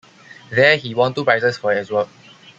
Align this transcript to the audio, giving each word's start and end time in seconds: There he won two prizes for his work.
There 0.49 0.77
he 0.77 0.95
won 0.95 1.13
two 1.13 1.23
prizes 1.23 1.57
for 1.59 1.75
his 1.75 1.91
work. 1.91 2.09